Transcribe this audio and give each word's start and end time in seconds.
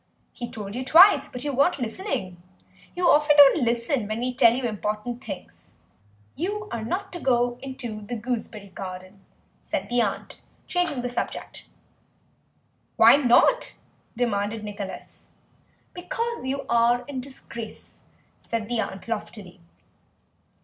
"He 0.33 0.49
told 0.49 0.73
you 0.73 0.83
twice, 0.83 1.29
but 1.29 1.43
you 1.43 1.53
weren't 1.53 1.77
listening. 1.77 2.41
You 2.95 3.07
often 3.07 3.37
don't 3.37 3.61
listen 3.63 4.07
when 4.07 4.17
we 4.17 4.33
tell 4.33 4.51
you 4.51 4.63
important 4.63 5.23
things." 5.23 5.75
"You 6.35 6.67
are 6.71 6.83
not 6.83 7.13
to 7.13 7.19
go 7.19 7.59
into 7.61 8.01
the 8.01 8.15
gooseberry 8.15 8.69
garden," 8.69 9.19
said 9.63 9.89
the 9.91 10.01
aunt, 10.01 10.41
changing 10.65 11.03
the 11.03 11.07
subject. 11.09 11.65
"Why 12.95 13.15
not?" 13.15 13.75
demanded 14.17 14.63
Nicholas. 14.63 15.29
"Because 15.93 16.47
you 16.47 16.65
are 16.67 17.05
in 17.07 17.21
disgrace," 17.21 17.99
said 18.39 18.67
the 18.67 18.79
aunt 18.81 19.07
loftily. 19.07 19.59